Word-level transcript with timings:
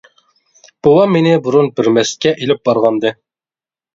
بوۋام 0.85 1.11
مېنى 1.15 1.33
بۇرۇن 1.47 1.69
بىر 1.79 1.89
مەسچىتكە 1.97 2.33
ئېلىپ 2.37 2.63
بارغانىدى. 2.69 3.15